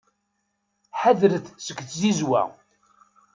Ḥadret 1.01 1.45
seg 1.65 1.77
tzizwa. 1.87 2.41